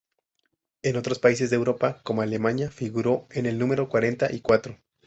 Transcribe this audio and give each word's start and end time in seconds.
En 0.81 0.95
otros 0.97 1.19
países 1.19 1.51
de 1.51 1.57
Europa 1.57 2.01
como 2.01 2.23
Alemania 2.23 2.71
figuró 2.71 3.27
en 3.29 3.45
el 3.45 3.59
número 3.59 3.87
cuarenta 3.87 4.31
y 4.33 4.41
cuatro. 4.41 4.79